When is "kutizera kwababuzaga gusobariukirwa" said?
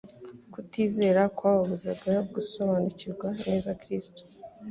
0.53-3.27